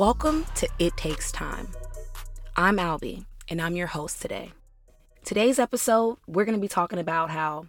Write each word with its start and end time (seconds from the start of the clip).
Welcome 0.00 0.46
to 0.54 0.66
It 0.78 0.96
Takes 0.96 1.30
Time. 1.30 1.68
I'm 2.56 2.78
Alby, 2.78 3.26
and 3.50 3.60
I'm 3.60 3.76
your 3.76 3.88
host 3.88 4.22
today. 4.22 4.52
Today's 5.26 5.58
episode, 5.58 6.16
we're 6.26 6.46
going 6.46 6.56
to 6.56 6.60
be 6.60 6.68
talking 6.68 6.98
about 6.98 7.28
how 7.28 7.66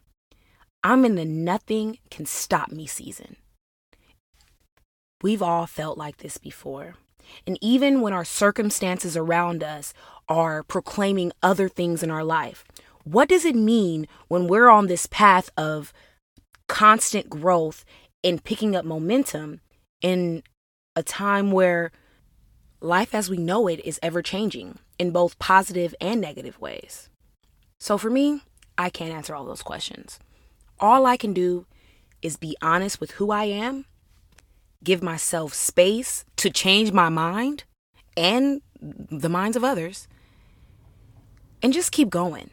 I'm 0.82 1.04
in 1.04 1.16
the 1.16 1.26
nothing 1.26 2.00
can 2.10 2.26
stop 2.26 2.72
me 2.72 2.88
season. 2.88 3.36
We've 5.22 5.42
all 5.42 5.68
felt 5.68 5.98
like 5.98 6.20
this 6.20 6.38
before. 6.38 6.96
And 7.46 7.58
even 7.60 8.00
when 8.00 8.14
our 8.14 8.24
circumstances 8.24 9.18
around 9.18 9.62
us 9.62 9.94
are 10.30 10.64
proclaiming 10.64 11.34
other 11.44 11.68
things 11.68 12.02
in 12.02 12.10
our 12.10 12.24
life, 12.24 12.64
what 13.04 13.28
does 13.28 13.44
it 13.44 13.58
mean 13.58 14.08
when 14.30 14.48
we're 14.48 14.70
on 14.70 14.88
this 14.88 15.06
path 15.06 15.50
of 15.58 15.92
constant 16.70 17.30
growth 17.30 17.84
and 18.24 18.42
picking 18.42 18.74
up 18.74 18.86
momentum 18.86 19.60
in 20.02 20.44
a 20.96 21.04
time 21.04 21.52
where 21.52 21.92
life 22.82 23.16
as 23.16 23.30
we 23.30 23.38
know 23.38 23.68
it 23.68 23.80
is 23.86 24.00
ever 24.04 24.22
changing 24.22 24.80
in 25.00 25.12
both 25.12 25.40
positive 25.40 25.96
and 26.02 26.20
negative 26.20 26.60
ways? 26.60 27.10
So 27.80 27.98
for 27.98 28.10
me, 28.10 28.42
I 28.78 28.90
can't 28.90 29.14
answer 29.14 29.34
all 29.34 29.46
those 29.46 29.64
questions. 29.64 30.20
All 30.80 31.06
I 31.06 31.16
can 31.16 31.34
do 31.34 31.66
is 32.22 32.36
be 32.36 32.58
honest 32.62 33.00
with 33.00 33.12
who 33.12 33.32
I 33.32 33.46
am 33.46 33.86
give 34.84 35.04
myself 35.04 35.54
space 35.54 36.26
to 36.38 36.50
change 36.50 36.92
my 36.92 37.10
mind 37.10 37.64
and 38.18 38.62
the 38.82 39.30
minds 39.30 39.56
of 39.56 39.64
others, 39.64 40.08
and 41.62 41.72
just 41.72 41.92
keep 41.92 42.10
going. 42.10 42.50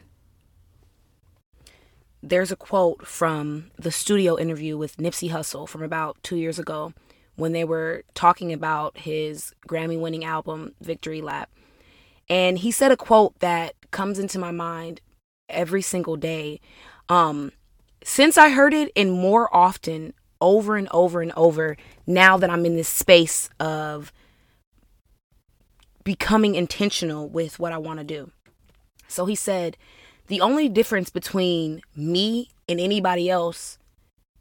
There's 2.21 2.51
a 2.51 2.55
quote 2.55 3.07
from 3.07 3.71
the 3.77 3.91
studio 3.91 4.37
interview 4.37 4.77
with 4.77 4.97
Nipsey 4.97 5.31
Hussle 5.31 5.67
from 5.67 5.81
about 5.81 6.17
two 6.21 6.35
years 6.35 6.59
ago 6.59 6.93
when 7.39 7.53
they 7.53 7.63
were 7.63 8.03
talking 8.13 8.51
about 8.51 8.97
his 8.97 9.53
Grammy 9.67 9.99
winning 9.99 10.25
album, 10.25 10.73
Victory 10.81 11.21
Lap. 11.21 11.49
And 12.27 12.59
he 12.59 12.69
said 12.69 12.91
a 12.91 12.97
quote 12.97 13.39
that 13.39 13.75
comes 13.91 14.19
into 14.19 14.37
my 14.37 14.51
mind 14.51 15.01
every 15.47 15.81
single 15.81 16.17
day. 16.17 16.59
Um, 17.07 17.53
since 18.03 18.37
I 18.37 18.49
heard 18.49 18.73
it, 18.73 18.91
and 18.95 19.11
more 19.11 19.53
often 19.55 20.13
over 20.41 20.75
and 20.75 20.87
over 20.91 21.21
and 21.21 21.31
over 21.35 21.77
now 22.05 22.37
that 22.37 22.49
I'm 22.49 22.65
in 22.65 22.75
this 22.75 22.87
space 22.87 23.49
of 23.59 24.11
becoming 26.03 26.55
intentional 26.55 27.27
with 27.29 27.57
what 27.57 27.71
I 27.71 27.77
want 27.77 27.99
to 27.99 28.05
do. 28.05 28.31
So 29.07 29.25
he 29.25 29.35
said, 29.35 29.77
the 30.27 30.41
only 30.41 30.69
difference 30.69 31.09
between 31.09 31.81
me 31.95 32.49
and 32.67 32.79
anybody 32.79 33.29
else 33.29 33.79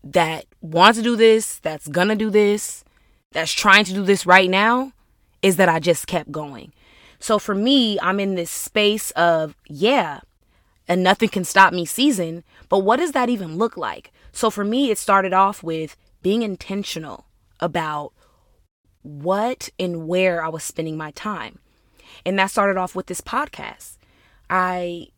that 0.05 0.47
wants 0.61 0.99
to 0.99 1.05
do 1.05 1.17
this, 1.17 1.59
that's 1.59 1.89
gonna 1.89 2.15
do 2.15 2.31
this, 2.31 2.85
that's 3.33 3.53
trying 3.53 3.85
to 3.85 3.95
do 3.95 4.05
this 4.05 4.27
right 4.27 4.51
now, 4.51 4.93
is 5.43 5.57
that 5.57 5.69
I 5.69 5.81
just 5.81 6.07
kept 6.07 6.33
going. 6.33 6.73
So 7.21 7.39
for 7.39 7.55
me, 7.55 7.99
I'm 8.01 8.21
in 8.21 8.35
this 8.35 8.51
space 8.51 9.11
of, 9.13 9.57
yeah, 9.67 10.21
and 10.87 11.03
nothing 11.03 11.29
can 11.29 11.45
stop 11.45 11.73
me 11.73 11.85
season, 11.85 12.45
but 12.69 12.79
what 12.79 12.97
does 12.97 13.13
that 13.13 13.29
even 13.29 13.59
look 13.59 13.77
like? 13.77 14.13
So 14.33 14.51
for 14.51 14.65
me, 14.65 14.91
it 14.91 14.99
started 14.99 15.33
off 15.33 15.63
with 15.63 15.97
being 16.23 16.43
intentional 16.43 17.27
about 17.61 18.13
what 19.03 19.69
and 19.79 20.07
where 20.07 20.43
I 20.43 20.49
was 20.49 20.65
spending 20.65 20.97
my 20.97 21.11
time. 21.13 21.59
And 22.25 22.39
that 22.39 22.51
started 22.51 22.77
off 22.77 22.95
with 22.95 23.07
this 23.07 23.21
podcast. 23.21 23.97
I 24.49 25.09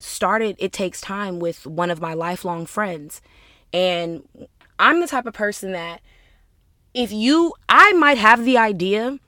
started 0.00 0.56
It 0.58 0.72
Takes 0.72 1.00
Time 1.00 1.38
with 1.38 1.66
one 1.66 1.90
of 1.90 2.00
my 2.00 2.14
lifelong 2.14 2.66
friends. 2.66 3.20
And 3.72 4.26
I'm 4.78 5.00
the 5.00 5.06
type 5.06 5.26
of 5.26 5.34
person 5.34 5.72
that 5.72 6.00
if 6.94 7.12
you, 7.12 7.54
I 7.68 7.92
might 7.92 8.18
have 8.18 8.44
the 8.44 8.58
idea, 8.58 9.18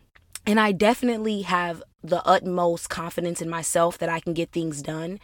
and 0.46 0.58
I 0.58 0.72
definitely 0.72 1.42
have 1.42 1.82
the 2.02 2.24
utmost 2.26 2.90
confidence 2.90 3.40
in 3.40 3.48
myself 3.48 3.98
that 3.98 4.08
I 4.08 4.20
can 4.20 4.34
get 4.34 4.50
things 4.50 4.82
done. 4.82 5.20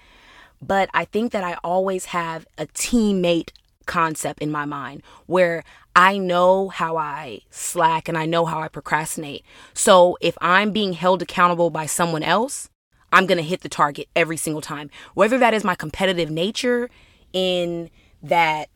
But 0.60 0.88
I 0.94 1.04
think 1.04 1.32
that 1.32 1.44
I 1.44 1.56
always 1.64 2.06
have 2.06 2.46
a 2.56 2.66
teammate 2.66 3.50
concept 3.86 4.40
in 4.40 4.50
my 4.50 4.64
mind 4.64 5.02
where 5.26 5.64
I 5.96 6.18
know 6.18 6.68
how 6.68 6.96
I 6.96 7.40
slack 7.50 8.08
and 8.08 8.16
I 8.16 8.26
know 8.26 8.44
how 8.44 8.60
I 8.60 8.68
procrastinate. 8.68 9.44
So 9.72 10.16
if 10.20 10.36
I'm 10.40 10.70
being 10.70 10.92
held 10.92 11.22
accountable 11.22 11.70
by 11.70 11.86
someone 11.86 12.22
else, 12.22 12.68
I'm 13.12 13.26
going 13.26 13.38
to 13.38 13.44
hit 13.44 13.62
the 13.62 13.68
target 13.68 14.08
every 14.14 14.36
single 14.36 14.60
time. 14.60 14.90
Whether 15.14 15.38
that 15.38 15.54
is 15.54 15.64
my 15.64 15.74
competitive 15.74 16.30
nature 16.30 16.90
in 17.32 17.90
that 18.22 18.68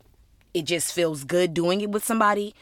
it 0.55 0.65
just 0.65 0.93
feels 0.93 1.25
good 1.25 1.55
doing 1.55 1.81
it 1.81 1.91
with 1.91 2.05
somebody, 2.05 2.55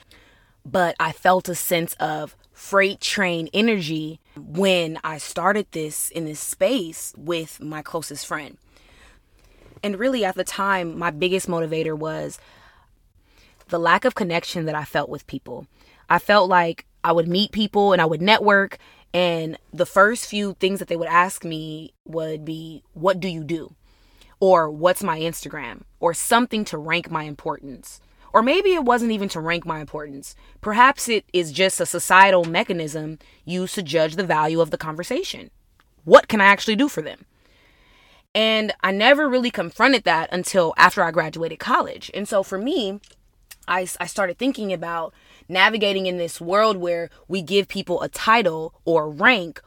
but 0.65 0.97
I 1.01 1.13
felt 1.13 1.49
a 1.49 1.55
sense 1.55 1.95
of 1.95 2.37
freight 2.53 3.01
train 3.01 3.49
energy 3.55 4.21
when 4.37 4.99
I 5.03 5.19
started 5.19 5.67
this 5.73 6.11
in 6.11 6.27
this 6.27 6.41
space 6.41 7.15
with 7.17 7.61
my 7.61 7.83
closest 7.83 8.27
friend. 8.27 8.59
And 9.83 9.99
really, 9.99 10.25
at 10.25 10.35
the 10.35 10.45
time, 10.45 10.99
my 10.99 11.11
biggest 11.11 11.49
motivator 11.49 11.97
was 11.97 12.39
the 13.69 13.79
lack 13.79 14.05
of 14.05 14.15
connection 14.15 14.67
that 14.67 14.75
I 14.75 14.85
felt 14.85 15.09
with 15.09 15.27
people. 15.27 15.67
I 16.09 16.19
felt 16.19 16.51
like 16.51 16.87
I 17.03 17.13
would 17.13 17.29
meet 17.29 17.53
people 17.53 17.93
and 17.93 18.03
I 18.03 18.05
would 18.05 18.21
network, 18.21 18.79
and 19.15 19.57
the 19.73 19.87
first 19.87 20.27
few 20.27 20.55
things 20.55 20.79
that 20.79 20.89
they 20.89 20.97
would 20.97 21.09
ask 21.09 21.45
me 21.45 21.95
would 22.05 22.45
be, 22.45 22.83
What 22.93 23.21
do 23.21 23.29
you 23.29 23.43
do? 23.43 23.75
Or 24.39 24.71
what's 24.71 25.03
my 25.03 25.19
Instagram? 25.19 25.83
Or 25.99 26.15
something 26.15 26.65
to 26.67 26.79
rank 26.79 27.11
my 27.11 27.25
importance. 27.25 28.01
Or 28.33 28.43
maybe 28.43 28.75
it 28.75 28.85
wasn't 28.85 29.13
even 29.13 29.29
to 29.31 29.41
rank 29.41 29.67
my 29.67 29.81
importance. 29.81 30.35
Perhaps 30.61 31.09
it 31.09 31.25
is 31.33 31.53
just 31.53 31.81
a 31.81 31.87
societal 31.87 32.45
mechanism 32.45 33.19
used 33.45 33.75
to 33.75 33.83
judge 33.83 34.17
the 34.17 34.27
value 34.27 34.61
of 34.61 34.71
the 34.71 34.79
conversation. 34.79 35.51
What 36.05 36.29
can 36.29 36.41
I 36.41 36.47
actually 36.47 36.77
do 36.77 36.89
for 36.89 37.03
them? 37.03 37.27
And 38.35 38.73
I 38.83 38.93
never 38.93 39.29
really 39.29 39.51
confronted 39.51 40.05
that 40.05 40.33
until 40.33 40.73
after 40.77 41.03
I 41.03 41.11
graduated 41.11 41.59
college. 41.59 42.11
And 42.15 42.29
so 42.29 42.43
for 42.43 42.59
me, 42.59 43.01
I, 43.67 43.89
I 44.01 44.07
started 44.07 44.39
thinking 44.39 44.73
about 44.73 45.13
navigating 45.49 46.07
in 46.07 46.17
this 46.17 46.41
world 46.41 46.77
where 46.77 47.11
we 47.27 47.43
give 47.43 47.67
people 47.67 48.03
a 48.03 48.09
title 48.09 48.75
or 48.85 49.11
rank 49.11 49.61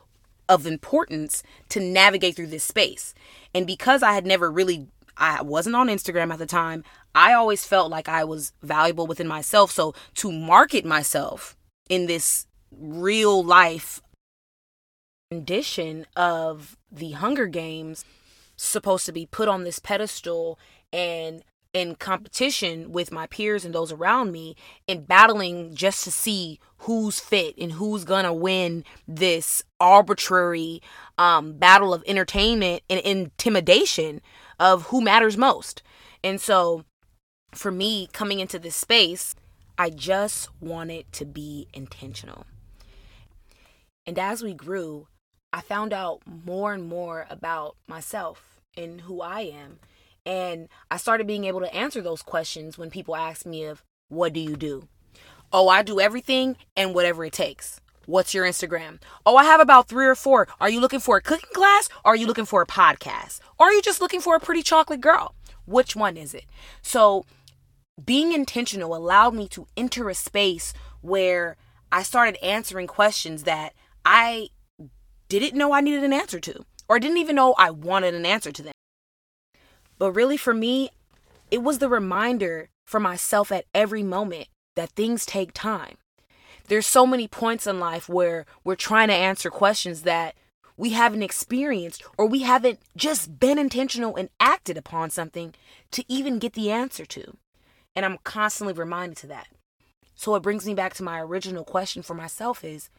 of 0.47 0.65
importance 0.65 1.43
to 1.69 1.79
navigate 1.79 2.35
through 2.35 2.47
this 2.47 2.63
space. 2.63 3.13
And 3.53 3.67
because 3.67 4.01
I 4.01 4.13
had 4.13 4.25
never 4.25 4.49
really 4.49 4.87
I 5.17 5.41
wasn't 5.41 5.75
on 5.75 5.87
Instagram 5.87 6.31
at 6.33 6.39
the 6.39 6.45
time, 6.45 6.83
I 7.15 7.33
always 7.33 7.65
felt 7.65 7.91
like 7.91 8.09
I 8.09 8.23
was 8.23 8.53
valuable 8.61 9.07
within 9.07 9.27
myself. 9.27 9.71
So 9.71 9.93
to 10.15 10.31
market 10.31 10.85
myself 10.85 11.55
in 11.89 12.07
this 12.07 12.47
real 12.71 13.43
life 13.43 14.01
condition 15.29 16.05
of 16.15 16.77
the 16.91 17.11
Hunger 17.11 17.47
Games 17.47 18.05
supposed 18.55 19.05
to 19.05 19.11
be 19.11 19.25
put 19.25 19.47
on 19.47 19.63
this 19.63 19.79
pedestal 19.79 20.59
and 20.91 21.43
in 21.73 21.95
competition 21.95 22.91
with 22.91 23.11
my 23.11 23.25
peers 23.25 23.65
and 23.65 23.73
those 23.73 23.91
around 23.91 24.31
me 24.31 24.55
and 24.87 25.07
battling 25.07 25.73
just 25.73 26.03
to 26.03 26.11
see 26.11 26.59
who's 26.79 27.19
fit 27.19 27.55
and 27.57 27.73
who's 27.73 28.03
gonna 28.03 28.33
win 28.33 28.83
this 29.07 29.63
arbitrary 29.79 30.81
um, 31.17 31.53
battle 31.53 31.93
of 31.93 32.03
entertainment 32.05 32.83
and 32.89 32.99
intimidation 32.99 34.21
of 34.59 34.83
who 34.87 35.01
matters 35.01 35.35
most. 35.35 35.81
And 36.23 36.39
so 36.39 36.85
for 37.55 37.71
me 37.71 38.07
coming 38.11 38.39
into 38.39 38.59
this 38.59 38.75
space, 38.75 39.35
I 39.77 39.89
just 39.89 40.49
wanted 40.61 41.11
to 41.13 41.25
be 41.25 41.67
intentional. 41.73 42.45
And 44.05 44.19
as 44.19 44.43
we 44.43 44.53
grew, 44.53 45.07
I 45.51 45.61
found 45.61 45.93
out 45.93 46.21
more 46.25 46.73
and 46.73 46.83
more 46.83 47.25
about 47.29 47.75
myself 47.87 48.61
and 48.75 49.01
who 49.01 49.21
I 49.21 49.41
am 49.41 49.79
and 50.25 50.69
I 50.89 50.97
started 50.97 51.27
being 51.27 51.45
able 51.45 51.59
to 51.61 51.73
answer 51.73 52.01
those 52.01 52.21
questions 52.21 52.77
when 52.77 52.89
people 52.89 53.15
ask 53.15 53.45
me 53.45 53.65
of 53.65 53.83
what 54.07 54.33
do 54.33 54.39
you 54.39 54.55
do? 54.55 54.87
Oh, 55.51 55.67
I 55.67 55.83
do 55.83 55.99
everything 55.99 56.55
and 56.75 56.95
whatever 56.95 57.25
it 57.25 57.33
takes. 57.33 57.79
What's 58.05 58.33
your 58.33 58.45
Instagram? 58.45 58.99
Oh, 59.25 59.37
I 59.37 59.45
have 59.45 59.61
about 59.61 59.87
three 59.87 60.05
or 60.05 60.15
four. 60.15 60.47
Are 60.59 60.69
you 60.69 60.79
looking 60.79 60.99
for 60.99 61.17
a 61.17 61.21
cooking 61.21 61.49
class? 61.53 61.89
Or 62.03 62.13
are 62.13 62.15
you 62.15 62.27
looking 62.27 62.45
for 62.45 62.61
a 62.61 62.65
podcast? 62.67 63.39
Or 63.57 63.67
are 63.67 63.73
you 63.73 63.81
just 63.81 64.01
looking 64.01 64.19
for 64.19 64.35
a 64.35 64.39
pretty 64.39 64.61
chocolate 64.61 65.01
girl? 65.01 65.35
Which 65.65 65.95
one 65.95 66.17
is 66.17 66.33
it? 66.33 66.45
So, 66.81 67.25
being 68.03 68.33
intentional 68.33 68.95
allowed 68.95 69.33
me 69.33 69.47
to 69.49 69.67
enter 69.77 70.09
a 70.09 70.15
space 70.15 70.73
where 71.01 71.57
I 71.91 72.03
started 72.03 72.43
answering 72.43 72.87
questions 72.87 73.43
that 73.43 73.73
I 74.05 74.49
didn't 75.29 75.57
know 75.57 75.73
I 75.73 75.81
needed 75.81 76.03
an 76.03 76.13
answer 76.13 76.39
to, 76.39 76.65
or 76.89 76.99
didn't 76.99 77.17
even 77.17 77.35
know 77.35 77.53
I 77.57 77.69
wanted 77.69 78.13
an 78.13 78.25
answer 78.25 78.51
to 78.51 78.63
them. 78.63 78.73
But 79.97 80.11
really, 80.11 80.37
for 80.37 80.53
me, 80.53 80.89
it 81.51 81.61
was 81.63 81.77
the 81.77 81.89
reminder 81.89 82.69
for 82.85 82.99
myself 82.99 83.51
at 83.51 83.65
every 83.73 84.03
moment 84.03 84.47
that 84.75 84.91
things 84.91 85.25
take 85.25 85.53
time. 85.53 85.97
There's 86.67 86.87
so 86.87 87.05
many 87.05 87.27
points 87.27 87.67
in 87.67 87.79
life 87.79 88.09
where 88.09 88.45
we're 88.63 88.75
trying 88.75 89.09
to 89.09 89.13
answer 89.13 89.49
questions 89.49 90.01
that 90.01 90.35
we 90.77 90.89
haven't 90.89 91.23
experienced 91.23 92.03
or 92.17 92.25
we 92.25 92.39
haven't 92.39 92.79
just 92.95 93.39
been 93.39 93.59
intentional 93.59 94.15
and 94.15 94.29
acted 94.39 94.77
upon 94.77 95.09
something 95.09 95.53
to 95.91 96.03
even 96.07 96.39
get 96.39 96.53
the 96.53 96.71
answer 96.71 97.05
to. 97.05 97.37
And 97.95 98.05
I'm 98.05 98.17
constantly 98.23 98.73
reminded 98.73 99.17
to 99.19 99.27
that. 99.27 99.47
So 100.15 100.35
it 100.35 100.43
brings 100.43 100.65
me 100.65 100.73
back 100.73 100.93
to 100.95 101.03
my 101.03 101.19
original 101.21 101.63
question 101.63 102.01
for 102.01 102.13
myself 102.13 102.63
is 102.63 102.89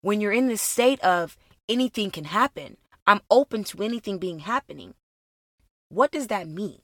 when 0.00 0.20
you're 0.20 0.32
in 0.32 0.46
this 0.46 0.62
state 0.62 1.00
of 1.00 1.36
anything 1.68 2.10
can 2.10 2.24
happen, 2.24 2.76
I'm 3.06 3.20
open 3.30 3.64
to 3.64 3.82
anything 3.82 4.18
being 4.18 4.40
happening. 4.40 4.94
What 5.88 6.10
does 6.10 6.28
that 6.28 6.48
mean? 6.48 6.80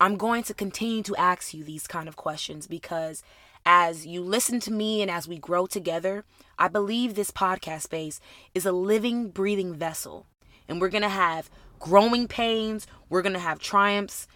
I'm 0.00 0.16
going 0.16 0.42
to 0.44 0.54
continue 0.54 1.02
to 1.02 1.16
ask 1.16 1.52
you 1.52 1.62
these 1.62 1.86
kind 1.86 2.08
of 2.08 2.16
questions 2.16 2.66
because 2.66 3.22
as 3.66 4.06
you 4.06 4.22
listen 4.22 4.60
to 4.60 4.72
me 4.72 5.02
and 5.02 5.10
as 5.10 5.28
we 5.28 5.38
grow 5.38 5.66
together, 5.66 6.24
I 6.58 6.68
believe 6.68 7.14
this 7.14 7.30
podcast 7.30 7.82
space 7.82 8.20
is 8.54 8.64
a 8.64 8.72
living, 8.72 9.28
breathing 9.28 9.74
vessel. 9.74 10.26
And 10.68 10.80
we're 10.80 10.88
going 10.88 11.02
to 11.02 11.08
have 11.08 11.50
growing 11.78 12.28
pains, 12.28 12.86
we're 13.08 13.22
going 13.22 13.34
to 13.34 13.38
have 13.38 13.58
triumphs, 13.58 14.26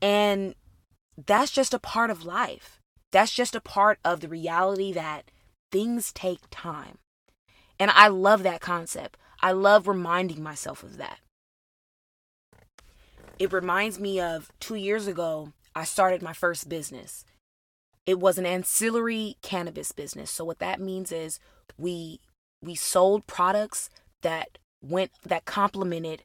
and 0.00 0.54
that's 1.26 1.50
just 1.50 1.74
a 1.74 1.78
part 1.78 2.10
of 2.10 2.24
life. 2.24 2.80
That's 3.10 3.32
just 3.32 3.54
a 3.54 3.60
part 3.60 3.98
of 4.04 4.20
the 4.20 4.28
reality 4.28 4.92
that 4.92 5.30
things 5.72 6.12
take 6.12 6.40
time. 6.50 6.98
And 7.78 7.90
I 7.90 8.08
love 8.08 8.42
that 8.42 8.60
concept. 8.60 9.16
I 9.40 9.52
love 9.52 9.88
reminding 9.88 10.42
myself 10.42 10.82
of 10.82 10.96
that. 10.98 11.18
It 13.38 13.52
reminds 13.52 13.98
me 14.00 14.20
of 14.20 14.50
two 14.58 14.74
years 14.74 15.06
ago, 15.06 15.52
I 15.74 15.84
started 15.84 16.22
my 16.22 16.32
first 16.32 16.68
business. 16.68 17.24
It 18.04 18.18
was 18.18 18.36
an 18.36 18.46
ancillary 18.46 19.36
cannabis 19.42 19.92
business. 19.92 20.30
So 20.30 20.44
what 20.44 20.58
that 20.58 20.80
means 20.80 21.12
is 21.12 21.38
we 21.76 22.20
we 22.60 22.74
sold 22.74 23.26
products 23.28 23.88
that 24.22 24.58
went 24.82 25.12
that 25.24 25.44
complemented 25.44 26.24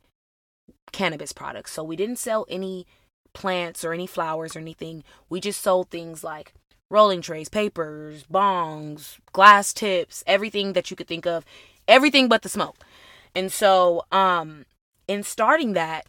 cannabis 0.92 1.34
products. 1.34 1.72
So 1.72 1.84
we 1.84 1.96
didn't 1.96 2.18
sell 2.18 2.48
any 2.50 2.88
plants 3.34 3.84
or 3.84 3.94
any 3.94 4.08
flowers 4.08 4.56
or 4.56 4.60
anything. 4.60 5.04
We 5.30 5.40
just 5.40 5.62
sold 5.62 5.90
things 5.90 6.24
like 6.24 6.54
rolling 6.90 7.22
trays, 7.22 7.50
papers, 7.50 8.26
bongs, 8.32 9.18
glass 9.32 9.74
tips, 9.74 10.24
everything 10.28 10.74
that 10.74 10.92
you 10.92 10.98
could 10.98 11.08
think 11.08 11.26
of, 11.26 11.46
everything 11.88 12.28
but 12.28 12.42
the 12.44 12.50
smoke. 12.50 12.78
And 13.36 13.52
so 13.52 14.06
um 14.12 14.66
in 15.08 15.24
starting 15.24 15.74
that, 15.74 16.06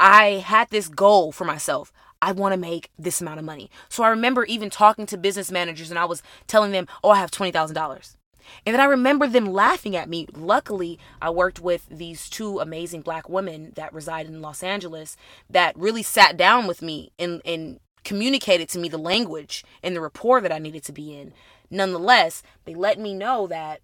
I 0.00 0.42
had 0.44 0.70
this 0.70 0.88
goal 0.88 1.32
for 1.32 1.44
myself. 1.44 1.92
I 2.22 2.32
want 2.32 2.54
to 2.54 2.58
make 2.58 2.90
this 2.98 3.20
amount 3.20 3.38
of 3.38 3.44
money. 3.44 3.70
So 3.88 4.02
I 4.02 4.08
remember 4.08 4.44
even 4.44 4.70
talking 4.70 5.06
to 5.06 5.18
business 5.18 5.50
managers 5.50 5.90
and 5.90 5.98
I 5.98 6.06
was 6.06 6.22
telling 6.46 6.72
them, 6.72 6.88
oh, 7.04 7.10
I 7.10 7.18
have 7.18 7.30
$20,000. 7.30 8.16
And 8.64 8.74
then 8.74 8.80
I 8.80 8.86
remember 8.86 9.26
them 9.26 9.46
laughing 9.46 9.96
at 9.96 10.08
me. 10.08 10.26
Luckily, 10.34 10.98
I 11.20 11.30
worked 11.30 11.60
with 11.60 11.86
these 11.90 12.28
two 12.28 12.58
amazing 12.58 13.02
black 13.02 13.28
women 13.28 13.72
that 13.76 13.92
reside 13.92 14.26
in 14.26 14.42
Los 14.42 14.62
Angeles 14.62 15.16
that 15.50 15.76
really 15.76 16.02
sat 16.02 16.36
down 16.36 16.66
with 16.66 16.82
me 16.82 17.12
and, 17.18 17.40
and 17.44 17.80
communicated 18.04 18.68
to 18.70 18.78
me 18.78 18.88
the 18.88 18.98
language 18.98 19.64
and 19.82 19.94
the 19.94 20.00
rapport 20.00 20.40
that 20.40 20.52
I 20.52 20.58
needed 20.58 20.84
to 20.84 20.92
be 20.92 21.14
in. 21.14 21.32
Nonetheless, 21.70 22.42
they 22.64 22.74
let 22.74 22.98
me 22.98 23.14
know 23.14 23.46
that, 23.48 23.80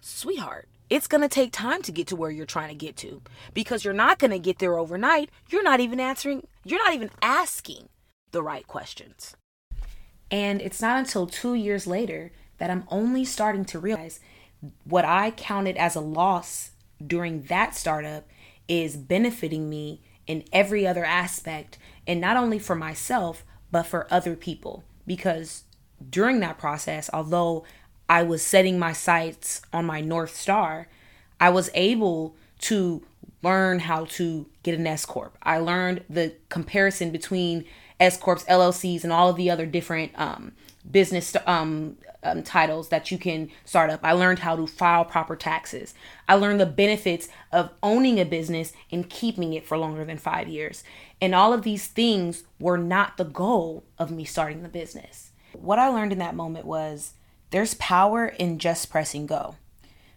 sweetheart, 0.00 0.68
it's 0.90 1.06
going 1.06 1.22
to 1.22 1.28
take 1.28 1.52
time 1.52 1.80
to 1.82 1.92
get 1.92 2.06
to 2.08 2.16
where 2.16 2.30
you're 2.30 2.44
trying 2.44 2.68
to 2.68 2.74
get 2.74 2.96
to 2.96 3.22
because 3.54 3.82
you're 3.84 3.94
not 3.94 4.18
going 4.18 4.30
to 4.30 4.38
get 4.38 4.58
there 4.58 4.78
overnight. 4.78 5.30
You're 5.48 5.62
not 5.62 5.80
even 5.80 5.98
answering, 5.98 6.46
you're 6.64 6.84
not 6.84 6.92
even 6.92 7.10
asking 7.22 7.88
the 8.32 8.42
right 8.42 8.66
questions. 8.66 9.34
And 10.30 10.60
it's 10.60 10.82
not 10.82 10.98
until 10.98 11.26
two 11.26 11.54
years 11.54 11.86
later 11.86 12.32
that 12.62 12.70
I'm 12.70 12.84
only 12.92 13.24
starting 13.24 13.64
to 13.64 13.80
realize 13.80 14.20
what 14.84 15.04
I 15.04 15.32
counted 15.32 15.76
as 15.76 15.96
a 15.96 16.00
loss 16.00 16.70
during 17.04 17.42
that 17.46 17.74
startup 17.74 18.24
is 18.68 18.96
benefiting 18.96 19.68
me 19.68 20.00
in 20.28 20.44
every 20.52 20.86
other 20.86 21.04
aspect, 21.04 21.76
and 22.06 22.20
not 22.20 22.36
only 22.36 22.60
for 22.60 22.76
myself, 22.76 23.44
but 23.72 23.82
for 23.82 24.06
other 24.12 24.36
people. 24.36 24.84
Because 25.08 25.64
during 26.08 26.38
that 26.38 26.56
process, 26.56 27.10
although 27.12 27.64
I 28.08 28.22
was 28.22 28.46
setting 28.46 28.78
my 28.78 28.92
sights 28.92 29.62
on 29.72 29.84
my 29.84 30.00
North 30.00 30.36
Star, 30.36 30.86
I 31.40 31.50
was 31.50 31.68
able 31.74 32.36
to 32.60 33.02
learn 33.42 33.80
how 33.80 34.04
to 34.04 34.46
get 34.62 34.78
an 34.78 34.86
S 34.86 35.04
Corp. 35.04 35.36
I 35.42 35.58
learned 35.58 36.04
the 36.08 36.36
comparison 36.48 37.10
between 37.10 37.64
S 37.98 38.16
Corps, 38.16 38.44
LLCs, 38.44 39.02
and 39.02 39.12
all 39.12 39.30
of 39.30 39.34
the 39.34 39.50
other 39.50 39.66
different 39.66 40.12
um, 40.14 40.52
business 40.88 41.34
um, 41.46 41.96
um, 42.22 42.42
titles 42.42 42.88
that 42.88 43.10
you 43.10 43.18
can 43.18 43.50
start 43.64 43.90
up. 43.90 44.00
I 44.02 44.12
learned 44.12 44.40
how 44.40 44.56
to 44.56 44.66
file 44.66 45.04
proper 45.04 45.36
taxes. 45.36 45.94
I 46.28 46.34
learned 46.34 46.60
the 46.60 46.66
benefits 46.66 47.28
of 47.50 47.70
owning 47.82 48.20
a 48.20 48.24
business 48.24 48.72
and 48.90 49.08
keeping 49.08 49.52
it 49.52 49.66
for 49.66 49.76
longer 49.76 50.04
than 50.04 50.18
five 50.18 50.48
years. 50.48 50.84
And 51.20 51.34
all 51.34 51.52
of 51.52 51.62
these 51.62 51.86
things 51.86 52.44
were 52.58 52.78
not 52.78 53.16
the 53.16 53.24
goal 53.24 53.84
of 53.98 54.10
me 54.10 54.24
starting 54.24 54.62
the 54.62 54.68
business. 54.68 55.30
What 55.52 55.78
I 55.78 55.88
learned 55.88 56.12
in 56.12 56.18
that 56.18 56.34
moment 56.34 56.64
was 56.64 57.14
there's 57.50 57.74
power 57.74 58.26
in 58.26 58.58
just 58.58 58.90
pressing 58.90 59.26
go. 59.26 59.56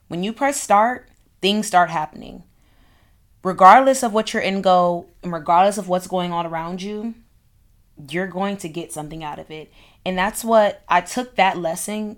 When 0.07 0.23
you 0.23 0.31
press 0.31 0.61
start, 0.61 1.09
things 1.41 1.67
start 1.67 1.89
happening. 1.89 2.43
Regardless 3.43 4.01
of 4.01 4.13
what 4.13 4.33
your 4.33 4.41
end 4.41 4.63
goal 4.63 5.09
and 5.21 5.31
regardless 5.33 5.77
of 5.77 5.87
what's 5.87 6.07
going 6.07 6.31
on 6.31 6.45
around 6.45 6.81
you, 6.81 7.13
you're 8.09 8.27
going 8.27 8.57
to 8.57 8.69
get 8.69 8.91
something 8.91 9.23
out 9.23 9.39
of 9.39 9.49
it. 9.51 9.71
And 10.05 10.17
that's 10.17 10.43
what 10.43 10.83
I 10.87 11.01
took 11.01 11.35
that 11.35 11.57
lesson 11.57 12.17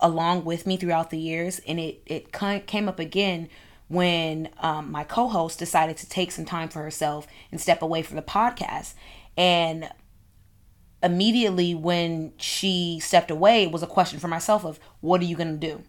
along 0.00 0.44
with 0.44 0.66
me 0.66 0.76
throughout 0.76 1.10
the 1.10 1.18
years. 1.18 1.60
And 1.66 1.80
it, 1.80 2.02
it 2.06 2.32
came 2.32 2.88
up 2.88 2.98
again 2.98 3.48
when 3.88 4.50
um, 4.60 4.92
my 4.92 5.04
co 5.04 5.28
host 5.28 5.58
decided 5.58 5.96
to 5.98 6.08
take 6.08 6.30
some 6.30 6.44
time 6.44 6.68
for 6.68 6.82
herself 6.82 7.26
and 7.50 7.60
step 7.60 7.82
away 7.82 8.02
from 8.02 8.16
the 8.16 8.22
podcast. 8.22 8.94
And 9.36 9.90
immediately 11.02 11.74
when 11.74 12.32
she 12.38 12.98
stepped 13.00 13.30
away 13.30 13.62
it 13.62 13.70
was 13.70 13.82
a 13.82 13.86
question 13.86 14.18
for 14.18 14.28
myself 14.28 14.64
of 14.64 14.80
what 15.00 15.20
are 15.20 15.24
you 15.24 15.36
going 15.36 15.58
to 15.60 15.66
do 15.66 15.82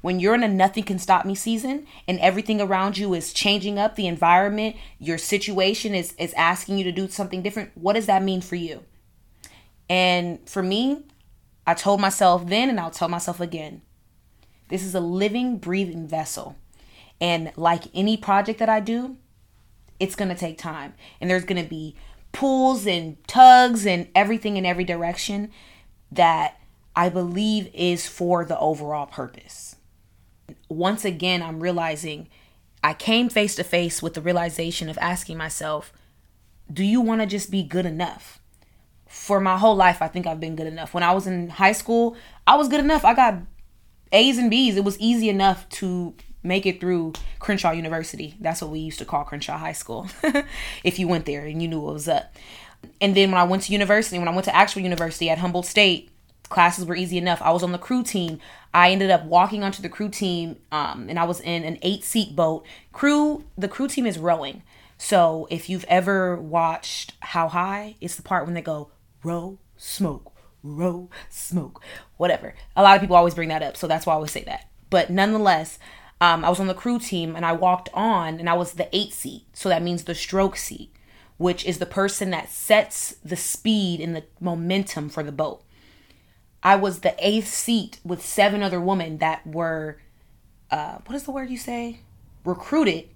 when 0.00 0.20
you're 0.20 0.34
in 0.34 0.42
a 0.42 0.48
nothing 0.48 0.84
can 0.84 0.98
stop 0.98 1.24
me 1.24 1.34
season 1.34 1.86
and 2.06 2.18
everything 2.20 2.60
around 2.60 2.98
you 2.98 3.14
is 3.14 3.32
changing 3.32 3.78
up 3.78 3.96
the 3.96 4.06
environment 4.06 4.76
your 4.98 5.18
situation 5.18 5.94
is 5.94 6.14
is 6.18 6.32
asking 6.34 6.78
you 6.78 6.84
to 6.84 6.92
do 6.92 7.08
something 7.08 7.42
different 7.42 7.70
what 7.74 7.94
does 7.94 8.06
that 8.06 8.22
mean 8.22 8.40
for 8.40 8.56
you? 8.56 8.82
And 9.88 10.38
for 10.48 10.62
me 10.62 11.04
i 11.66 11.74
told 11.74 12.00
myself 12.00 12.46
then 12.46 12.68
and 12.68 12.78
i'll 12.80 12.90
tell 12.90 13.08
myself 13.08 13.40
again 13.40 13.82
this 14.68 14.82
is 14.82 14.94
a 14.94 15.00
living 15.00 15.58
breathing 15.58 16.06
vessel. 16.06 16.56
And 17.20 17.52
like 17.56 17.84
any 17.94 18.16
project 18.16 18.58
that 18.58 18.68
i 18.68 18.80
do 18.80 19.16
it's 20.00 20.14
going 20.14 20.28
to 20.28 20.34
take 20.34 20.58
time. 20.58 20.94
And 21.20 21.30
there's 21.30 21.44
going 21.44 21.62
to 21.62 21.68
be 21.68 21.96
pulls 22.32 22.86
and 22.86 23.16
tugs 23.26 23.86
and 23.86 24.08
everything 24.14 24.56
in 24.56 24.66
every 24.66 24.84
direction 24.84 25.50
that 26.12 26.60
I 26.94 27.08
believe 27.08 27.70
is 27.74 28.06
for 28.06 28.44
the 28.44 28.58
overall 28.58 29.06
purpose. 29.06 29.76
Once 30.68 31.04
again, 31.04 31.42
I'm 31.42 31.60
realizing 31.60 32.28
I 32.82 32.94
came 32.94 33.28
face 33.28 33.54
to 33.56 33.64
face 33.64 34.02
with 34.02 34.14
the 34.14 34.20
realization 34.20 34.88
of 34.88 34.98
asking 34.98 35.36
myself, 35.36 35.92
do 36.72 36.84
you 36.84 37.00
want 37.00 37.20
to 37.20 37.26
just 37.26 37.50
be 37.50 37.62
good 37.62 37.86
enough? 37.86 38.40
For 39.08 39.40
my 39.40 39.56
whole 39.56 39.74
life, 39.74 40.02
I 40.02 40.08
think 40.08 40.26
I've 40.26 40.40
been 40.40 40.56
good 40.56 40.66
enough. 40.66 40.92
When 40.92 41.02
I 41.02 41.12
was 41.12 41.26
in 41.26 41.48
high 41.48 41.72
school, 41.72 42.16
I 42.46 42.56
was 42.56 42.68
good 42.68 42.80
enough. 42.80 43.04
I 43.04 43.14
got 43.14 43.38
A's 44.12 44.38
and 44.38 44.50
B's. 44.50 44.76
It 44.76 44.84
was 44.84 44.98
easy 45.00 45.28
enough 45.28 45.68
to 45.70 46.14
make 46.42 46.66
it 46.66 46.80
through 46.80 47.14
Crenshaw 47.38 47.72
University. 47.72 48.34
That's 48.38 48.60
what 48.60 48.70
we 48.70 48.80
used 48.80 48.98
to 48.98 49.04
call 49.04 49.24
Crenshaw 49.24 49.56
High 49.56 49.72
School. 49.72 50.08
if 50.84 50.98
you 50.98 51.08
went 51.08 51.24
there 51.26 51.46
and 51.46 51.62
you 51.62 51.68
knew 51.68 51.80
what 51.80 51.94
was 51.94 52.08
up. 52.08 52.34
And 53.00 53.16
then 53.16 53.30
when 53.30 53.40
I 53.40 53.44
went 53.44 53.62
to 53.64 53.72
university, 53.72 54.18
when 54.18 54.28
I 54.28 54.34
went 54.34 54.44
to 54.44 54.54
actual 54.54 54.82
university 54.82 55.30
at 55.30 55.38
Humboldt 55.38 55.66
State, 55.66 56.10
classes 56.48 56.84
were 56.84 56.96
easy 56.96 57.18
enough. 57.18 57.40
I 57.42 57.50
was 57.50 57.62
on 57.62 57.72
the 57.72 57.78
crew 57.78 58.02
team. 58.02 58.40
I 58.72 58.90
ended 58.90 59.10
up 59.10 59.24
walking 59.24 59.62
onto 59.62 59.82
the 59.82 59.88
crew 59.88 60.08
team, 60.08 60.56
um, 60.70 61.06
and 61.08 61.18
I 61.18 61.24
was 61.24 61.40
in 61.40 61.64
an 61.64 61.78
eight 61.82 62.04
seat 62.04 62.36
boat. 62.36 62.64
Crew, 62.92 63.44
the 63.56 63.68
crew 63.68 63.88
team 63.88 64.06
is 64.06 64.18
rowing. 64.18 64.62
So 64.98 65.46
if 65.50 65.70
you've 65.70 65.84
ever 65.88 66.36
watched 66.36 67.14
How 67.20 67.48
High, 67.48 67.96
it's 68.00 68.16
the 68.16 68.22
part 68.22 68.44
when 68.44 68.54
they 68.54 68.62
go 68.62 68.90
row, 69.22 69.58
smoke, 69.76 70.32
row, 70.62 71.08
smoke, 71.28 71.82
whatever. 72.16 72.54
A 72.76 72.82
lot 72.82 72.96
of 72.96 73.00
people 73.00 73.16
always 73.16 73.34
bring 73.34 73.48
that 73.48 73.62
up, 73.62 73.76
so 73.76 73.86
that's 73.86 74.06
why 74.06 74.12
I 74.12 74.16
always 74.16 74.32
say 74.32 74.44
that. 74.44 74.68
But 74.90 75.10
nonetheless, 75.10 75.78
um, 76.20 76.44
I 76.44 76.48
was 76.48 76.60
on 76.60 76.66
the 76.66 76.74
crew 76.74 76.98
team 76.98 77.36
and 77.36 77.46
I 77.46 77.52
walked 77.52 77.88
on 77.94 78.40
and 78.40 78.50
I 78.50 78.54
was 78.54 78.72
the 78.72 78.88
eight 78.96 79.12
seat. 79.12 79.44
So 79.52 79.68
that 79.68 79.82
means 79.82 80.04
the 80.04 80.14
stroke 80.14 80.56
seat, 80.56 80.92
which 81.36 81.64
is 81.64 81.78
the 81.78 81.86
person 81.86 82.30
that 82.30 82.50
sets 82.50 83.16
the 83.24 83.36
speed 83.36 84.00
and 84.00 84.16
the 84.16 84.24
momentum 84.40 85.08
for 85.10 85.22
the 85.22 85.32
boat. 85.32 85.62
I 86.62 86.76
was 86.76 87.00
the 87.00 87.14
eighth 87.18 87.48
seat 87.48 88.00
with 88.04 88.24
seven 88.24 88.62
other 88.62 88.80
women 88.80 89.18
that 89.18 89.46
were, 89.46 90.00
uh, 90.70 90.98
what 91.06 91.14
is 91.14 91.24
the 91.24 91.30
word 91.30 91.50
you 91.50 91.56
say? 91.56 92.00
Recruited 92.44 93.08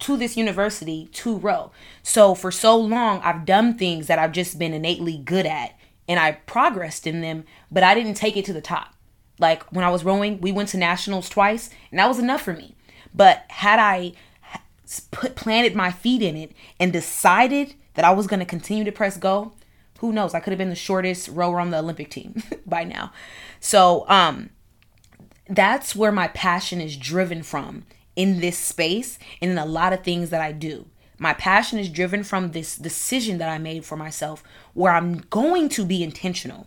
to 0.00 0.16
this 0.16 0.36
university 0.36 1.08
to 1.12 1.36
row. 1.36 1.70
So 2.02 2.34
for 2.34 2.50
so 2.50 2.76
long, 2.76 3.20
I've 3.22 3.44
done 3.44 3.76
things 3.76 4.06
that 4.06 4.18
I've 4.18 4.32
just 4.32 4.58
been 4.58 4.72
innately 4.72 5.18
good 5.18 5.46
at 5.46 5.78
and 6.08 6.18
I 6.18 6.32
progressed 6.32 7.06
in 7.06 7.20
them, 7.20 7.44
but 7.70 7.82
I 7.82 7.94
didn't 7.94 8.14
take 8.14 8.36
it 8.36 8.44
to 8.46 8.52
the 8.52 8.60
top. 8.60 8.94
Like 9.38 9.62
when 9.70 9.84
I 9.84 9.90
was 9.90 10.04
rowing, 10.04 10.40
we 10.40 10.50
went 10.50 10.70
to 10.70 10.78
nationals 10.78 11.28
twice, 11.28 11.70
and 11.90 11.98
that 12.00 12.08
was 12.08 12.18
enough 12.18 12.42
for 12.42 12.54
me. 12.54 12.74
But 13.14 13.44
had 13.48 13.78
I 13.78 14.14
put 15.10 15.36
planted 15.36 15.76
my 15.76 15.92
feet 15.92 16.22
in 16.22 16.36
it 16.36 16.52
and 16.80 16.92
decided 16.92 17.74
that 17.94 18.04
I 18.04 18.10
was 18.10 18.26
going 18.26 18.40
to 18.40 18.46
continue 18.46 18.84
to 18.84 18.92
press 18.92 19.16
go, 19.16 19.52
who 19.98 20.12
knows? 20.12 20.34
I 20.34 20.40
could 20.40 20.52
have 20.52 20.58
been 20.58 20.70
the 20.70 20.74
shortest 20.74 21.28
rower 21.28 21.60
on 21.60 21.70
the 21.70 21.78
Olympic 21.78 22.10
team 22.10 22.42
by 22.66 22.84
now. 22.84 23.12
So, 23.60 24.04
um, 24.08 24.50
that's 25.48 25.96
where 25.96 26.12
my 26.12 26.28
passion 26.28 26.80
is 26.80 26.96
driven 26.96 27.42
from 27.42 27.84
in 28.16 28.40
this 28.40 28.58
space 28.58 29.18
and 29.40 29.50
in 29.50 29.58
a 29.58 29.64
lot 29.64 29.92
of 29.92 30.02
things 30.02 30.30
that 30.30 30.40
I 30.40 30.52
do. 30.52 30.86
My 31.18 31.32
passion 31.32 31.78
is 31.78 31.88
driven 31.88 32.22
from 32.22 32.52
this 32.52 32.76
decision 32.76 33.38
that 33.38 33.48
I 33.48 33.58
made 33.58 33.84
for 33.84 33.96
myself 33.96 34.42
where 34.74 34.92
I'm 34.92 35.18
going 35.30 35.68
to 35.70 35.84
be 35.84 36.02
intentional 36.02 36.66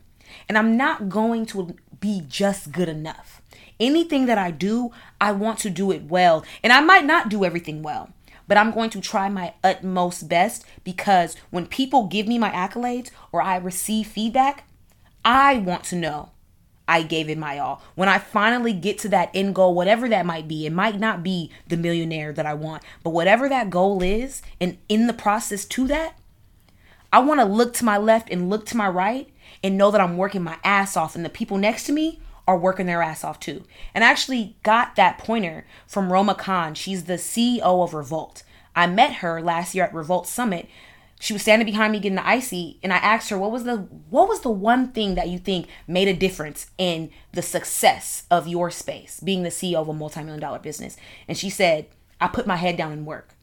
and 0.50 0.58
I'm 0.58 0.76
not 0.76 1.10
going 1.10 1.46
to 1.48 1.76
be 2.00 2.24
just 2.28 2.72
good 2.72 2.90
enough. 2.90 3.42
Anything 3.80 4.26
that 4.26 4.38
I 4.38 4.52
do, 4.52 4.92
I 5.20 5.32
want 5.32 5.60
to 5.60 5.70
do 5.70 5.92
it 5.92 6.04
well. 6.04 6.44
And 6.64 6.74
I 6.74 6.82
might 6.82 7.06
not 7.06 7.30
do 7.30 7.46
everything 7.46 7.82
well, 7.82 8.10
but 8.52 8.58
I'm 8.58 8.72
going 8.72 8.90
to 8.90 9.00
try 9.00 9.30
my 9.30 9.54
utmost 9.64 10.28
best 10.28 10.66
because 10.84 11.38
when 11.52 11.66
people 11.66 12.08
give 12.08 12.28
me 12.28 12.38
my 12.38 12.50
accolades 12.50 13.10
or 13.32 13.42
I 13.42 13.56
receive 13.56 14.08
feedback, 14.08 14.68
I 15.24 15.60
want 15.60 15.86
to 15.86 15.96
know 15.96 16.32
I 16.86 17.04
gave 17.04 17.30
it 17.30 17.38
my 17.38 17.60
all. 17.60 17.82
When 17.96 18.10
I 18.10 18.18
finally 18.18 18.74
get 18.74 19.00
to 19.00 19.08
that 19.08 19.30
end 19.34 19.56
goal, 19.56 19.74
whatever 19.74 20.10
that 20.10 20.26
might 20.26 20.50
be, 20.50 20.66
it 20.66 20.74
might 20.74 21.00
not 21.00 21.24
be 21.24 21.50
the 21.66 21.78
millionaire 21.78 22.34
that 22.34 22.46
I 22.46 22.54
want, 22.54 22.84
but 23.04 23.12
whatever 23.12 23.48
that 23.48 23.70
goal 23.70 24.04
is, 24.04 24.42
and 24.60 24.78
in 24.90 25.08
the 25.08 25.14
process 25.14 25.64
to 25.64 25.88
that, 25.88 26.20
I 27.14 27.20
want 27.20 27.40
to 27.40 27.46
look 27.46 27.74
to 27.76 27.86
my 27.86 27.98
left 27.98 28.30
and 28.30 28.50
look 28.50 28.66
to 28.66 28.76
my 28.76 28.90
right 28.90 29.30
and 29.64 29.78
know 29.78 29.92
that 29.92 30.02
I'm 30.02 30.18
working 30.18 30.44
my 30.44 30.58
ass 30.66 30.98
off, 30.98 31.16
and 31.16 31.24
the 31.24 31.30
people 31.30 31.58
next 31.58 31.86
to 31.86 31.94
me 31.94 32.20
are 32.52 32.58
working 32.58 32.86
their 32.86 33.02
ass 33.02 33.24
off 33.24 33.40
too. 33.40 33.64
And 33.94 34.04
I 34.04 34.08
actually 34.08 34.58
got 34.64 34.96
that 34.96 35.18
pointer 35.18 35.66
from 35.88 36.12
Roma 36.12 36.36
Khan. 36.36 36.76
She's 36.76 37.06
the 37.06 37.14
CEO 37.14 37.62
of 37.62 37.94
Revolt. 37.94 38.44
I 38.76 38.88
met 38.88 39.16
her 39.16 39.42
last 39.42 39.74
year 39.74 39.86
at 39.86 39.94
Revolt 39.94 40.28
Summit 40.28 40.68
she 41.22 41.34
was 41.34 41.44
standing 41.44 41.68
behind 41.68 41.94
me 41.94 42.00
getting 42.00 42.16
the 42.16 42.28
icy 42.28 42.80
and 42.82 42.92
i 42.92 42.98
asked 42.98 43.30
her 43.30 43.38
what 43.38 43.52
was 43.52 43.64
the 43.64 43.78
what 44.10 44.28
was 44.28 44.42
the 44.42 44.50
one 44.50 44.92
thing 44.92 45.16
that 45.16 45.30
you 45.30 45.38
think 45.38 45.68
made 45.88 46.08
a 46.08 46.14
difference 46.14 46.72
in 46.80 47.12
the 47.34 47.44
success 47.44 48.24
of 48.32 48.48
your 48.48 48.72
space 48.72 49.20
being 49.20 49.44
the 49.44 49.50
ceo 49.50 49.76
of 49.76 49.88
a 49.88 49.94
multi-million 49.94 50.40
dollar 50.40 50.58
business 50.58 50.98
and 51.28 51.38
she 51.38 51.50
said 51.50 51.86
i 52.20 52.28
put 52.28 52.48
my 52.48 52.56
head 52.56 52.76
down 52.76 52.92
and 52.92 53.06
work 53.06 53.36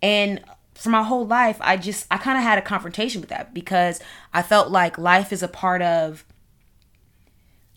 and 0.00 0.40
for 0.74 0.90
my 0.90 1.02
whole 1.02 1.26
life 1.26 1.58
i 1.60 1.76
just 1.76 2.06
i 2.10 2.16
kind 2.16 2.38
of 2.38 2.44
had 2.44 2.56
a 2.56 2.62
confrontation 2.62 3.20
with 3.20 3.30
that 3.30 3.52
because 3.52 4.00
i 4.32 4.40
felt 4.40 4.70
like 4.70 4.96
life 4.96 5.32
is 5.32 5.42
a 5.42 5.48
part 5.48 5.82
of 5.82 6.24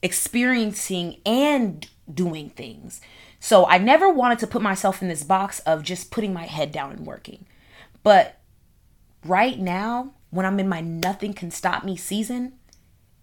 experiencing 0.02 1.18
and 1.26 1.88
doing 2.12 2.50
things 2.50 3.02
so 3.40 3.66
i 3.68 3.78
never 3.78 4.10
wanted 4.10 4.40
to 4.40 4.48
put 4.48 4.62
myself 4.62 5.02
in 5.02 5.08
this 5.08 5.24
box 5.24 5.60
of 5.62 5.84
just 5.84 6.12
putting 6.12 6.34
my 6.34 6.46
head 6.46 6.72
down 6.72 6.92
and 6.92 7.06
working 7.06 7.46
but 8.04 8.40
right 9.26 9.60
now, 9.60 10.14
when 10.30 10.46
I'm 10.46 10.60
in 10.60 10.70
my 10.70 10.82
nothing 10.82 11.34
can 11.34 11.52
stop 11.52 11.84
me 11.84 11.96
season, 11.96 12.54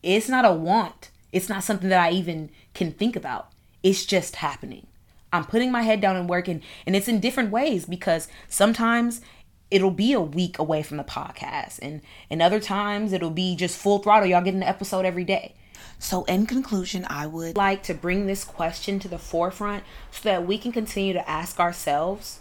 it's 0.03 0.29
not 0.29 0.45
a 0.45 0.53
want. 0.53 1.11
It's 1.33 1.49
not 1.49 1.65
something 1.65 1.89
that 1.89 2.01
I 2.01 2.11
even 2.13 2.51
can 2.75 2.93
think 2.93 3.17
about. 3.17 3.53
It's 3.83 4.05
just 4.05 4.37
happening. 4.37 4.87
I'm 5.33 5.45
putting 5.45 5.73
my 5.73 5.83
head 5.83 6.01
down 6.01 6.17
and 6.17 6.29
working, 6.29 6.63
and 6.87 6.95
it's 6.95 7.09
in 7.09 7.21
different 7.21 7.51
ways 7.51 7.85
because 7.85 8.29
sometimes 8.49 9.21
it'll 9.71 9.91
be 9.91 10.13
a 10.13 10.21
week 10.21 10.59
away 10.59 10.83
from 10.83 10.97
the 10.97 11.05
podcast, 11.05 11.79
and 11.83 12.01
and 12.31 12.41
other 12.41 12.61
times 12.61 13.13
it'll 13.13 13.31
be 13.31 13.57
just 13.57 13.79
full 13.79 13.99
throttle. 13.99 14.29
Y'all 14.29 14.43
getting 14.43 14.63
an 14.63 14.69
episode 14.69 15.05
every 15.05 15.25
day. 15.25 15.55
So, 15.99 16.25
in 16.25 16.47
conclusion, 16.47 17.07
I 17.09 17.27
would 17.27 17.57
like 17.57 17.83
to 17.85 17.95
bring 17.95 18.27
this 18.27 18.45
question 18.45 18.99
to 19.01 19.09
the 19.09 19.19
forefront 19.19 19.85
so 20.11 20.29
that 20.29 20.47
we 20.47 20.59
can 20.59 20.73
continue 20.73 21.13
to 21.13 21.29
ask 21.29 21.59
ourselves 21.59 22.41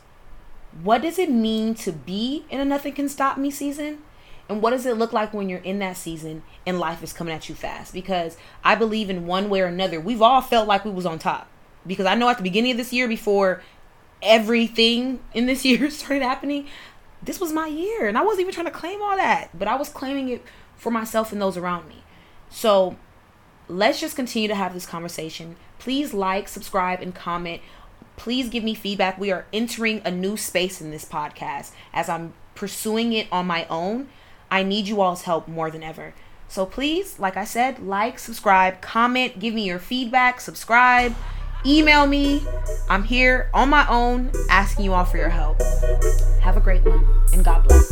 what 0.84 1.02
does 1.02 1.18
it 1.18 1.32
mean 1.32 1.74
to 1.76 1.92
be 1.92 2.46
in 2.50 2.60
a 2.60 2.66
nothing 2.66 2.94
can 2.94 3.08
stop 3.08 3.38
me 3.38 3.50
season? 3.50 4.00
And 4.48 4.62
what 4.62 4.72
does 4.72 4.86
it 4.86 4.98
look 4.98 5.14
like 5.14 5.34
when 5.34 5.50
you're 5.50 5.60
in 5.60 5.80
that 5.80 5.98
season 5.98 6.44
and 6.66 6.80
life 6.80 7.02
is 7.02 7.14
coming 7.14 7.34
at 7.34 7.50
you 7.50 7.56
fast? 7.56 7.94
Because 7.94 8.38
I 8.64 8.76
believe 8.76 9.10
in 9.10 9.26
one 9.26 9.50
way 9.50 9.62
or 9.62 9.66
another, 9.66 10.00
we've 10.00 10.22
all 10.22 10.42
felt 10.42 10.68
like 10.68 10.86
we 10.86 10.92
was 10.92 11.06
on 11.06 11.18
top. 11.18 11.48
Because 11.88 12.06
I 12.06 12.16
know 12.16 12.30
at 12.30 12.38
the 12.38 12.44
beginning 12.44 12.72
of 12.72 12.78
this 12.78 12.94
year, 12.94 13.08
before 13.08 13.64
everything 14.22 15.20
in 15.34 15.46
this 15.46 15.66
year 15.66 15.90
started 15.90 16.24
happening, 16.24 16.68
this 17.24 17.40
was 17.40 17.52
my 17.52 17.68
year. 17.68 18.08
And 18.08 18.18
I 18.18 18.22
wasn't 18.22 18.42
even 18.42 18.54
trying 18.54 18.66
to 18.66 18.72
claim 18.72 19.02
all 19.02 19.16
that, 19.16 19.50
but 19.58 19.68
I 19.68 19.76
was 19.76 19.90
claiming 19.90 20.30
it 20.30 20.44
for 20.76 20.92
myself 20.92 21.32
and 21.32 21.42
those 21.42 21.58
around 21.58 21.88
me. 21.88 22.04
So 22.50 22.98
let's 23.68 24.00
just 24.00 24.16
continue 24.16 24.48
to 24.48 24.56
have 24.56 24.74
this 24.74 24.86
conversation. 24.86 25.56
Please 25.80 26.14
like, 26.14 26.48
subscribe, 26.48 27.02
and 27.02 27.14
comment 27.14 27.62
please 28.18 28.50
give 28.50 28.64
me 28.64 28.74
feedback. 28.74 29.20
We 29.20 29.32
are 29.32 29.46
entering 29.54 30.02
a 30.06 30.12
new 30.12 30.38
space 30.38 30.82
in 30.82 30.92
this 30.92 31.06
podcast 31.06 31.72
as 31.94 32.10
I'm 32.10 32.34
pursuing 32.54 33.14
it 33.14 33.28
on 33.32 33.48
my 33.48 33.66
own. 33.70 34.10
I 34.50 34.64
need 34.64 34.88
you 34.88 35.02
all's 35.02 35.24
help 35.24 35.48
more 35.48 35.72
than 35.72 35.84
ever. 35.84 36.14
So 36.48 36.66
please, 36.66 37.20
like 37.20 37.38
I 37.38 37.46
said, 37.46 37.80
like, 37.80 38.20
subscribe, 38.20 38.82
comment, 38.82 39.40
give 39.40 39.54
me 39.54 39.66
your 39.66 39.80
feedback, 39.80 40.40
subscribe, 40.40 41.16
email 41.66 42.06
me. 42.06 42.44
I'm 42.90 43.04
here 43.04 43.50
on 43.54 43.70
my 43.70 43.88
own 43.88 44.32
asking 44.50 44.86
you 44.86 44.94
all 44.94 45.06
for 45.06 45.18
your 45.18 45.30
help. 45.30 45.62
Have 46.42 46.58
a 46.58 46.62
great 46.62 46.84
one 46.84 47.06
and 47.34 47.44
God 47.44 47.68
bless. 47.68 47.92